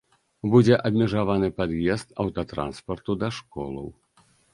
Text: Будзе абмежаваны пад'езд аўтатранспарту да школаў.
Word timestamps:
Будзе 0.53 0.77
абмежаваны 0.87 1.49
пад'езд 1.59 2.09
аўтатранспарту 2.23 3.11
да 3.25 3.29
школаў. 3.41 3.87